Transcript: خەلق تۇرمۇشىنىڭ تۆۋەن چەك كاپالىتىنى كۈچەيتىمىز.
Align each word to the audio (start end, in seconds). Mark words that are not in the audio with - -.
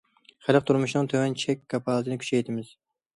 خەلق 0.45 0.63
تۇرمۇشىنىڭ 0.69 1.09
تۆۋەن 1.11 1.35
چەك 1.43 1.61
كاپالىتىنى 1.75 2.17
كۈچەيتىمىز. 2.25 2.73